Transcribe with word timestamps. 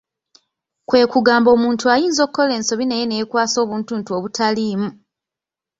Kwe 0.87 1.01
kugamba 1.13 1.49
omuntu 1.55 1.83
ayinza 1.93 2.19
okukola 2.23 2.51
ensobi 2.59 2.85
naye 2.87 3.03
neyeekwasa 3.07 3.57
obuntuntu 3.63 4.09
obutaliimu! 4.17 4.89